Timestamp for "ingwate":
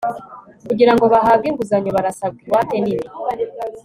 2.41-2.75